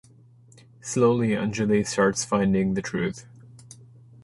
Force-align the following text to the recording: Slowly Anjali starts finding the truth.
Slowly 0.81 1.27
Anjali 1.35 1.85
starts 1.85 2.25
finding 2.25 2.73
the 2.73 2.81
truth. 2.81 3.27